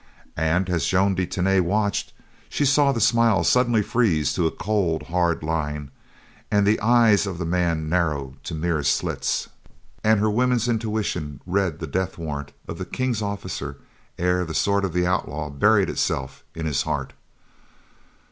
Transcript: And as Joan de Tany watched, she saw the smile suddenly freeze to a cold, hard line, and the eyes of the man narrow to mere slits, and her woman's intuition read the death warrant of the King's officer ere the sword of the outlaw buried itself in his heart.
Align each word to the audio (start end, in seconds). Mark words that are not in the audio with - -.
And 0.41 0.67
as 0.67 0.87
Joan 0.87 1.13
de 1.13 1.27
Tany 1.27 1.59
watched, 1.59 2.11
she 2.49 2.65
saw 2.65 2.91
the 2.91 2.99
smile 2.99 3.43
suddenly 3.43 3.83
freeze 3.83 4.33
to 4.33 4.47
a 4.47 4.51
cold, 4.51 5.03
hard 5.03 5.43
line, 5.43 5.91
and 6.49 6.65
the 6.65 6.79
eyes 6.79 7.27
of 7.27 7.37
the 7.37 7.45
man 7.45 7.87
narrow 7.87 8.33
to 8.45 8.55
mere 8.55 8.81
slits, 8.81 9.49
and 10.03 10.19
her 10.19 10.31
woman's 10.31 10.67
intuition 10.67 11.39
read 11.45 11.77
the 11.77 11.85
death 11.85 12.17
warrant 12.17 12.51
of 12.67 12.79
the 12.79 12.85
King's 12.85 13.21
officer 13.21 13.77
ere 14.17 14.43
the 14.43 14.55
sword 14.55 14.85
of 14.85 14.93
the 14.93 15.05
outlaw 15.05 15.51
buried 15.51 15.87
itself 15.87 16.43
in 16.55 16.65
his 16.65 16.81
heart. 16.81 17.13